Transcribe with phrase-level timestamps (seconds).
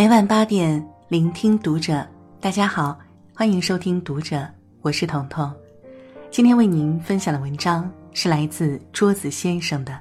[0.00, 2.08] 每晚八点，聆听读者。
[2.40, 2.98] 大家好，
[3.34, 4.48] 欢迎收听读者，
[4.80, 5.54] 我是彤彤。
[6.30, 10.00] 今天为您分享的文章是来自桌子先生的。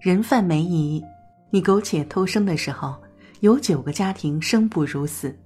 [0.00, 1.04] 人贩梅姨，
[1.50, 2.96] 你苟且偷生的时候，
[3.40, 5.38] 有九个家庭生不如死。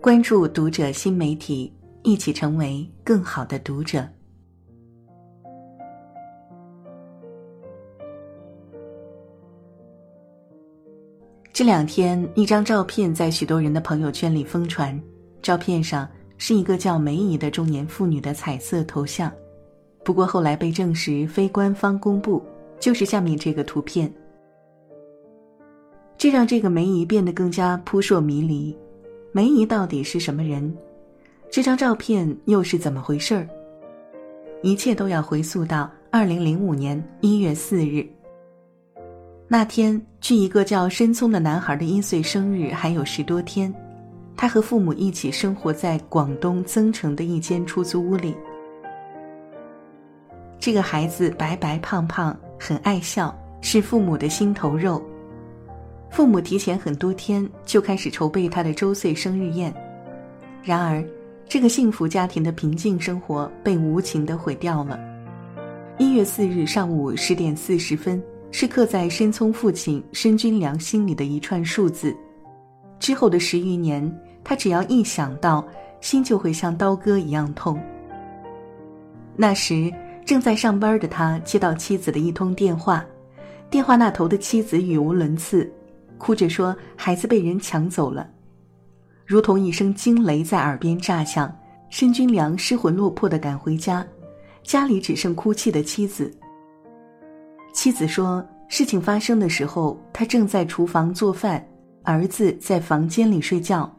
[0.00, 1.72] 关注读者新媒体，
[2.02, 4.04] 一起成为更好的读者。
[11.56, 14.94] 这两天，一张照片在许多人的朋友圈里疯传。
[15.40, 16.06] 照片上
[16.36, 19.32] 是一个叫梅姨的中年妇女的彩色头像，
[20.04, 22.44] 不过后来被证实非官方公布，
[22.78, 24.12] 就是下面这个图片。
[26.18, 28.76] 这让这个梅姨变得更加扑朔迷离。
[29.32, 30.76] 梅姨到底是什么人？
[31.50, 33.48] 这张照片又是怎么回事儿？
[34.62, 38.06] 一切都要回溯到二零零五年一月四日。
[39.48, 43.72] 那天，距一个叫申聪的男孩的一岁生日还有十多天，
[44.36, 48.36] 他和父母一起生活在广东增城的一间出租屋里。
[50.58, 55.00] 这个孩子白白胖胖，很爱笑，是父母的心头肉。
[56.10, 59.72] 父母提前很多天就开始筹备他的周岁生日宴，
[60.64, 61.04] 然而，
[61.48, 64.98] 这个幸福家庭的平静生活被无情的毁掉了。
[65.98, 68.20] 一月四日上午十点四十分。
[68.50, 72.16] 是刻在申聪父亲申军良心里的一串数字。
[72.98, 74.10] 之后的十余年，
[74.42, 75.66] 他只要一想到，
[76.00, 77.78] 心就会像刀割一样痛。
[79.36, 79.92] 那时
[80.24, 83.04] 正在上班的他接到妻子的一通电话，
[83.68, 85.70] 电话那头的妻子语无伦次，
[86.16, 88.26] 哭着说孩子被人抢走了，
[89.26, 91.54] 如同一声惊雷在耳边炸响。
[91.88, 94.04] 申军良失魂落魄地赶回家，
[94.64, 96.32] 家里只剩哭泣的妻子。
[97.76, 101.62] 妻子说：“事情发生的时候，他正在厨房做饭，
[102.04, 103.94] 儿子在房间里睡觉。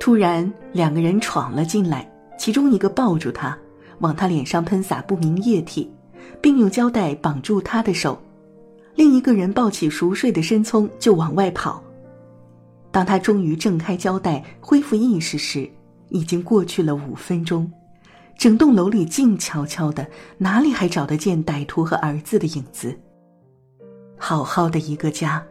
[0.00, 3.56] 突然，两个人闯了进来，其中一个抱住他，
[4.00, 5.88] 往他脸上喷洒不明液体，
[6.42, 8.18] 并用胶带绑住他的手；
[8.96, 11.80] 另一个人抱起熟睡的申聪就往外跑。
[12.90, 15.70] 当他终于挣开胶带，恢复意识时，
[16.08, 17.70] 已经过去了五分钟。
[18.36, 20.04] 整栋楼里静悄悄的，
[20.36, 22.92] 哪里还找得见歹徒和儿子的影子？”
[24.22, 25.42] 好好的一个家，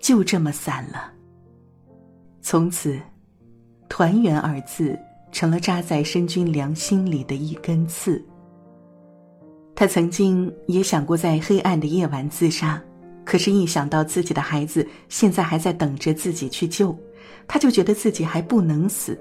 [0.00, 1.12] 就这么散了。
[2.40, 2.98] 从此
[3.86, 4.98] ，“团圆”二字
[5.30, 8.24] 成了扎在申军良心里的一根刺。
[9.76, 12.82] 他曾经也想过在黑暗的夜晚自杀，
[13.26, 16.96] 可是，一想到自己的孩子现在还在等着自己去救，
[17.46, 19.16] 他就觉得自己还不能死。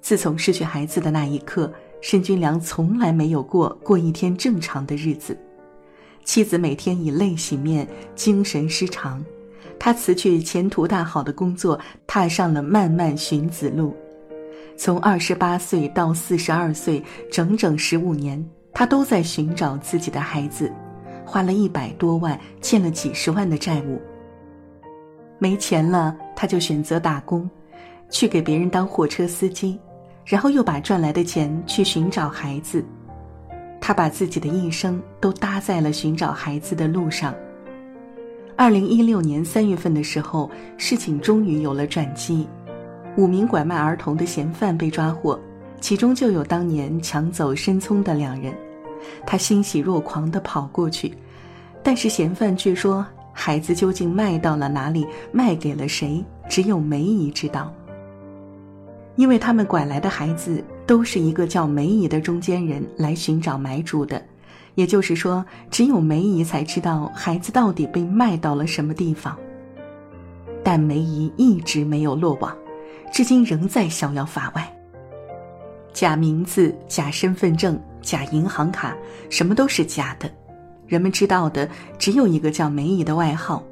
[0.00, 5.38] 自从失去孩子的那一刻，申军良从来没有过过一天正常的日子。
[6.24, 9.22] 妻子每天以泪洗面，精神失常。
[9.78, 13.94] 他辞去前途大好的工作，踏上了漫漫寻子路。
[14.76, 20.72] 从二十八岁到四十二岁，整整十五年，他都在寻找自己的孩子，
[21.24, 24.00] 花了一百多万，欠了几十万的债务。
[25.38, 27.50] 没钱了，他就选择打工，
[28.08, 29.78] 去给别人当货车司机，
[30.24, 32.84] 然后又把赚来的钱去寻找孩子。
[33.84, 37.34] 他把自己的一生都搭在了寻找孩子的路上。
[38.54, 40.48] 二零一六年三月份的时候，
[40.78, 42.46] 事情终于有了转机，
[43.16, 45.36] 五名拐卖儿童的嫌犯被抓获，
[45.80, 48.54] 其中就有当年抢走申聪的两人。
[49.26, 51.12] 他欣喜若狂地跑过去，
[51.82, 57.74] 但是嫌犯却说，孩子究竟卖到了哪里，卖给了谁，只有梅姨知道。
[59.16, 60.62] 因为他们拐来的孩子。
[60.86, 64.22] 都是一个叫梅姨的中间人来寻找买主的，
[64.74, 69.36] 也就是说，只有梅姨才知道孩子到底被卖到了什么地方。
[70.64, 72.56] 但梅姨一直没有落网，
[73.12, 74.76] 至今仍在逍遥法外。
[75.92, 78.96] 假名字、假身份证、假银行卡，
[79.28, 80.30] 什么都是假的。
[80.86, 81.68] 人们知道的
[81.98, 83.62] 只有一个叫梅姨的外号。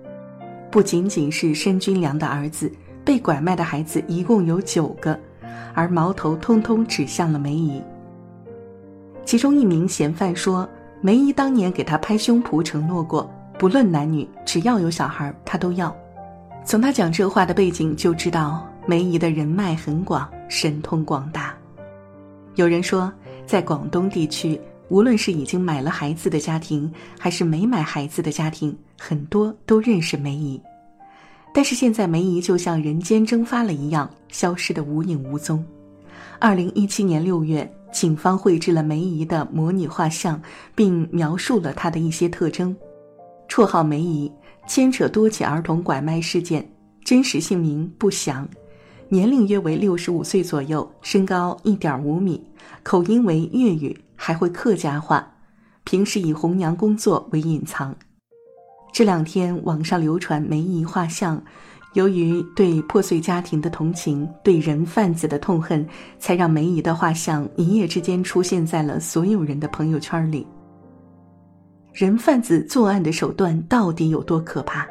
[0.71, 2.71] 不仅仅是申军良的儿子，
[3.05, 5.19] 被拐卖的孩子一共有九个。
[5.75, 7.83] 而矛头通通指向了梅姨。
[9.25, 10.69] 其中一名嫌犯说
[11.01, 15.95] ：“梅姨当年给他拍胸脯承诺过，不论男女，只要有小孩，他都要。”
[16.65, 21.55] 从他讲这话的背景就知道，梅姨的人脉很广，神通广大。
[22.57, 23.13] 有人说，
[23.47, 30.61] 在广东地区，无论是已经买了孩子的家庭，还是没买孩子的家庭，很多都认识梅姨。
[31.53, 35.65] 但是现在梅姨就像人间蒸发了一样，消失的无影无踪。
[36.39, 40.41] 二零一七年六月，警方绘制了梅姨的模拟画像，
[40.75, 42.75] 并描述了她的一些特征：
[43.49, 44.31] 绰号梅姨，
[44.67, 46.67] 牵扯多起儿童拐卖事件，
[47.05, 48.49] 真实姓名不详，
[49.09, 52.43] 年龄约为六十五岁左右，身高一点五米，
[52.83, 55.35] 口音为粤语，还会客家话，
[55.85, 57.95] 平时以红娘工作为隐藏。
[58.93, 61.43] 这两天网上流传梅姨画像，
[61.95, 65.87] 由于对破碎家庭的同情，对人贩子的痛恨，
[66.19, 70.47] 才让梅姨的画像一夜之间出现在了所有人的朋友圈里。
[71.93, 74.87] 人贩子作案的手段到底有多可怕？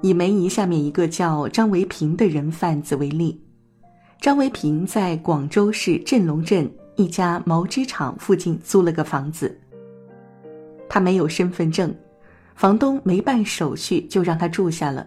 [0.00, 3.40] 以梅姨下面一个叫张维平的人贩子为例，
[4.20, 9.58] 张维平在广州市镇龙镇一家毛织厂附近租了个房子。
[10.88, 11.94] 他没有身份证，
[12.62, 15.04] 房东没办手续就让他住下了。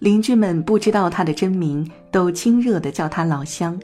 [0.00, 3.80] 邻居们不知道他的真名，都亲热的叫他老乡。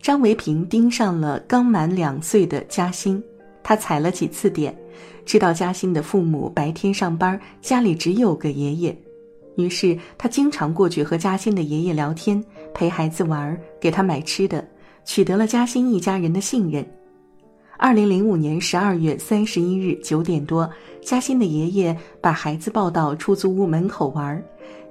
[0.00, 3.22] 张维平盯上了刚满两岁的嘉欣，
[3.62, 4.74] 他踩了几次点。
[5.26, 8.96] 知道嘉欣的父母白天上班，家里只有个爷爷，
[9.58, 12.42] 于是他经常过去和嘉欣的爷爷聊天，
[12.72, 14.66] 陪孩子玩，给他买吃的，
[15.04, 16.82] 取得了嘉欣一家人的信任。
[17.82, 20.70] 二零零五年十二月三十一日九点多，
[21.02, 24.40] 嘉欣的爷爷把孩子抱到出租屋门口玩，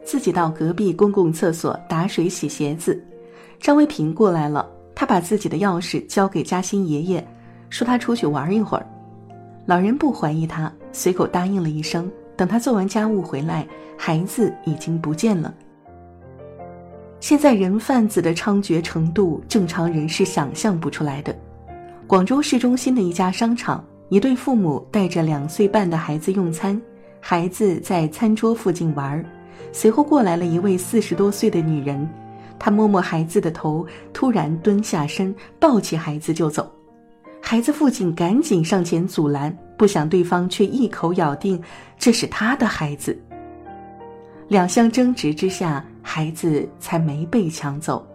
[0.03, 3.01] 自己到隔壁公共厕所打水洗鞋子。
[3.61, 7.25] 张维平过来了，他把自己的钥匙交给嘉欣爷爷，
[7.69, 8.85] 说他出去玩一会儿。
[9.65, 12.11] 老人不怀疑他，随口答应了一声。
[12.35, 13.65] 等他做完家务回来，
[13.97, 15.53] 孩子已经不见了。
[17.21, 21.33] 现在人贩子的猖獗程度，正常人是想象不出来的。
[22.11, 26.77] 广州市中心的一家商场，一对父母带着两岁半的孩子用餐，
[27.21, 29.25] 孩子在餐桌附近玩，
[29.71, 32.05] 随后过来了一位四十多岁的女人，
[32.59, 36.69] 她摸摸孩子的头，突然蹲下身，抱起孩子就走。
[37.39, 41.63] 孩子父亲赶紧上前阻拦，不想对方却一口咬定
[41.97, 43.17] 这是他的孩子。
[44.49, 48.05] 两相争执之下，孩子才没被抢走。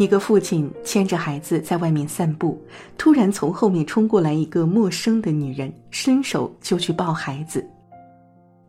[0.00, 2.58] 一个父亲牵着孩子在外面散步，
[2.96, 7.62] 突然从后面冲过来一个陌生的女人，伸手就去抱孩子，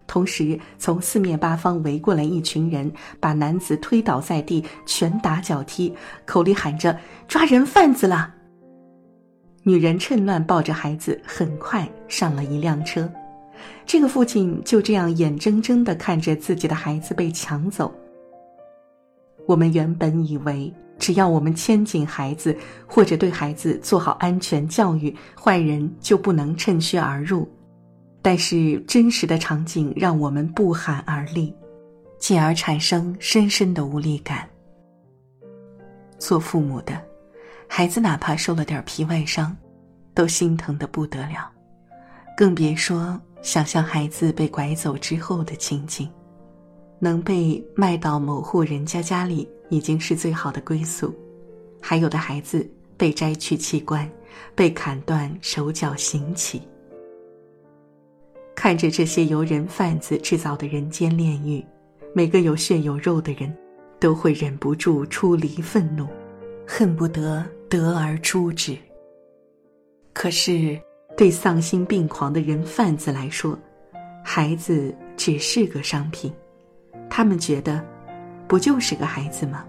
[0.06, 5.96] 同时从四面八方围过来一群人，把男子推倒在地，拳打脚踢，
[6.26, 7.00] 口里喊着
[7.30, 8.36] “抓人贩子了”。
[9.64, 13.10] 女人趁乱抱着孩子，很快上了一辆车。
[13.86, 17.90] 这个父亲就这样眼睁睁地看着自己的孩子被抢走。
[19.48, 22.56] 我们原本以为，只要我们牵紧孩子，
[22.86, 27.50] 或者对孩子做好安全教育，坏人就不能趁虚而入。
[28.22, 31.52] 但是真实的场景让我们不寒而栗，
[32.20, 34.48] 进而产生深深的无力感。
[36.20, 37.02] 做父母的。
[37.68, 39.58] 孩子哪怕受了点皮外伤，
[40.14, 41.50] 都心疼的不得了，
[42.38, 46.08] 更别说想象孩子被拐走之后的情景。
[47.00, 51.12] 能被卖到某户人家家里已经是最好的归宿，
[51.82, 54.08] 还有的孩子被摘去器官，
[54.54, 56.62] 被砍断手脚行乞。
[58.54, 61.66] 看着这些由人贩子制造的人间炼狱，
[62.14, 63.52] 每个有血有肉的人，
[64.00, 66.08] 都会忍不住出离愤怒，
[66.68, 67.44] 恨不得。
[67.72, 68.78] 得而诛之。
[70.12, 70.78] 可是，
[71.16, 73.58] 对丧心病狂的人贩子来说，
[74.22, 76.30] 孩子只是个商品。
[77.10, 77.82] 他们觉得，
[78.52, 79.64] 不就是个孩子吗？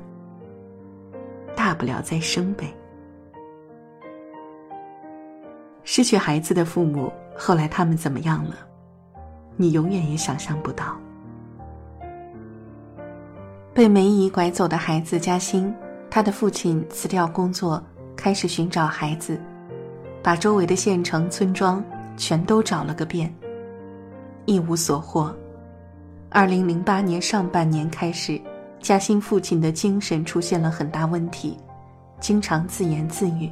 [1.55, 2.75] 大不了再生呗。
[5.85, 8.57] 失去孩子的父母，后来他们怎么样了？
[9.55, 10.99] 你永远也想象不到。
[13.73, 15.73] 被梅姨拐走的孩子嘉欣，
[16.11, 17.81] 他的父亲辞掉工作。
[18.17, 19.41] 开始寻找孩子，
[20.25, 21.83] 把周围的县城村庄
[22.17, 23.33] 全都找了个遍，
[24.45, 25.33] 一无所获。
[26.31, 28.41] 二零零八年上半年开始，
[28.83, 31.57] 嘉兴父亲的精神出现了很大问题，
[32.19, 33.49] 经常自言自语。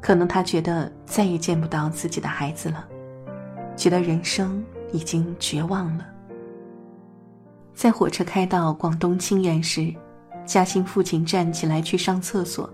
[0.00, 2.84] 可能他觉得再也见不到自己的孩子了，
[3.76, 6.04] 觉得人生已经绝望了。
[7.72, 9.94] 在火车开到广东清远时，
[10.44, 12.68] 嘉兴父亲站起来去上厕所。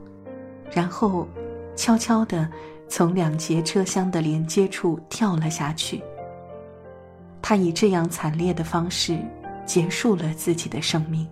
[0.72, 1.28] 然后，
[1.76, 2.48] 悄悄地
[2.88, 6.02] 从两节车厢的连接处跳了下去。
[7.42, 9.18] 他以这样惨烈的方式
[9.70, 11.24] 结束了自己的生命。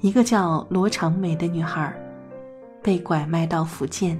[0.00, 1.94] 一个叫罗长美的女孩，
[2.82, 4.18] 被拐卖到福建，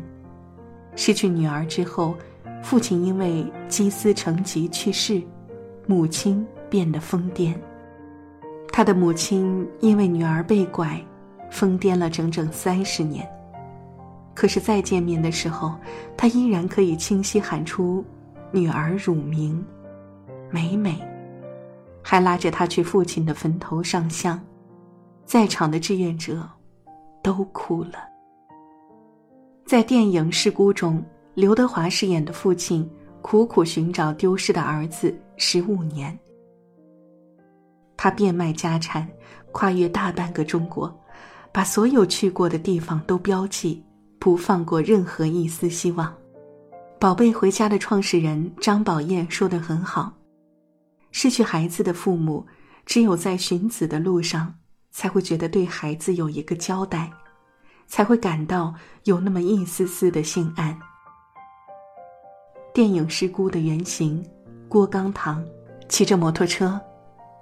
[0.95, 2.15] 失去女儿之后，
[2.63, 5.23] 父亲因为积思成疾去世，
[5.87, 7.55] 母亲变得疯癫。
[8.71, 11.01] 他的母亲因为女儿被拐。
[11.51, 13.29] 疯癫了整整三十年，
[14.35, 15.75] 可是再见面的时候，
[16.17, 18.03] 他依然可以清晰喊出
[18.51, 19.63] “女儿乳名”。
[20.51, 20.99] 美美，
[22.03, 24.39] 还拉着他去父亲的坟头上香，
[25.25, 26.49] 在场的志愿者
[27.23, 27.95] 都哭了。
[29.65, 31.03] 在电影《失孤》中，
[31.35, 32.87] 刘德华饰演的父亲
[33.23, 36.19] 苦苦寻找丢失的儿子十五年，
[37.97, 39.09] 他变卖家产，
[39.53, 40.95] 跨越大半个中国，
[41.53, 43.83] 把所有去过的地方都标记，
[44.19, 46.13] 不放过任何一丝希望。
[46.99, 50.13] 宝贝回家的创始人张宝燕说的很好
[51.13, 52.45] ：“失去孩子的父母，
[52.85, 54.53] 只有在寻子的路上，
[54.91, 57.09] 才会觉得对孩子有一个交代，
[57.87, 60.77] 才会感到有那么一丝丝的心安。”
[62.75, 64.25] 电影《失孤》的原型
[64.69, 65.45] 郭刚堂，
[65.89, 66.81] 骑着摩托车，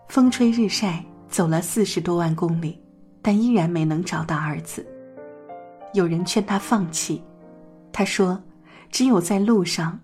[0.09, 2.79] 风吹日晒走了四十多万公里，
[3.23, 4.87] 但依然没能找到儿子。
[5.95, 7.25] 有人劝他放弃，
[7.91, 8.39] 他说。
[8.93, 10.01] 只有在路上，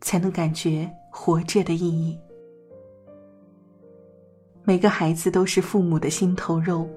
[0.00, 2.18] 才能感觉活着的意义。
[4.70, 6.88] 每个孩子都是父母的心头肉，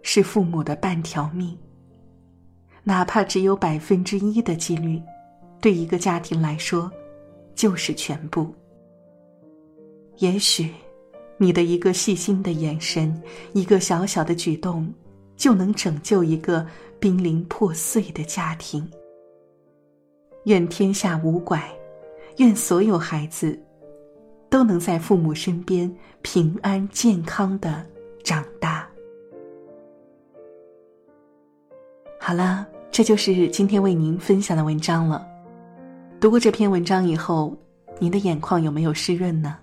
[0.00, 1.54] 是父母的半条命。
[2.82, 4.98] 哪怕只有百分之一的几率，
[5.60, 6.90] 对一个家庭来说，
[7.54, 8.54] 就是全部。
[10.16, 10.72] 也许，
[11.36, 13.22] 你的一个细心的眼神，
[13.52, 14.90] 一个小小的举动，
[15.36, 16.66] 就能拯救一个
[16.98, 18.90] 濒临破碎的家庭。
[20.44, 21.70] 愿天下无拐，
[22.38, 23.62] 愿所有孩子
[24.56, 27.84] 都能在父母身边平安健康的
[28.24, 28.88] 长大。
[32.18, 35.28] 好了，这就是今天为您分享的文章了。
[36.18, 37.54] 读过这篇文章以后，
[37.98, 39.58] 您的眼眶有没有湿润呢？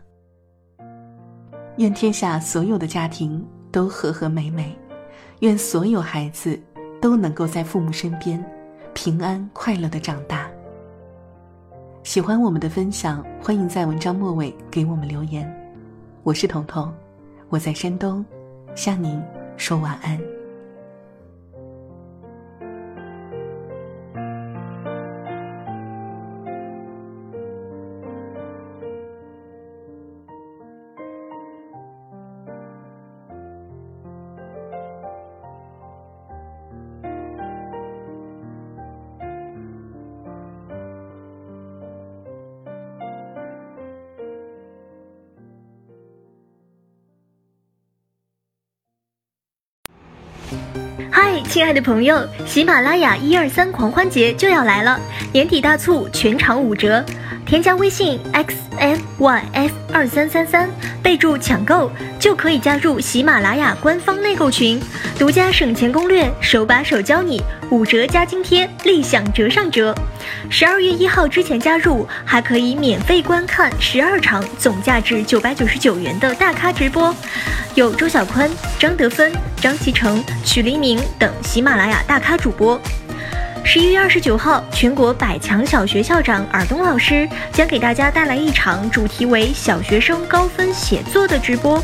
[1.77, 4.77] 愿天下所有的家庭都和和美美，
[5.39, 6.55] 愿所有孩子
[7.01, 8.39] 都能够在父母身边
[8.93, 10.42] 平安快乐的长大。
[12.03, 15.50] 喜欢我们的分享，欢迎在文章末尾给我们留言。
[16.24, 16.93] 我是彤彤，
[17.48, 18.24] 我在山东，
[18.75, 19.24] 向您
[19.55, 20.19] 说晚安。
[51.53, 55.00] 亲爱的朋友，喜马拉雅一二三狂欢节就要来了，
[55.31, 57.05] 年底大促，全场五折，
[57.45, 60.67] 添加微信 x m y f 二三三三，
[61.03, 64.81] 备注抢购就可以加入喜马拉雅官方内购群，
[65.19, 69.93] 独家省钱攻略，手把手教你，五折加津贴，立享折上折。
[70.50, 77.15] 十二月一号之前加入，还可以免费观看十二场总价值九百九十九元的大咖直播。
[77.75, 79.31] 有周小宽、张德芬、
[79.62, 82.81] 张其成、曲黎明等喜马拉雅大咖主播。
[83.65, 91.82] 十一月二十九号，全国百强小学校长尔东老师将给大家带来一场主题为“小学生高分写作”的直播。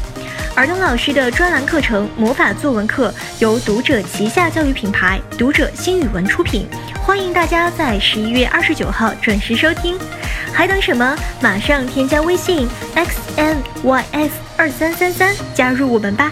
[0.56, 6.68] 尔东老师的专栏课程《魔法作文课》由读者旗下教育品牌读者新语文出品，
[7.02, 9.98] 欢迎大家在十一月二十九号准时收听。
[10.54, 11.18] 还等什么？
[11.42, 16.30] 马上添加微信 x n y f 二三三三，加入我们吧。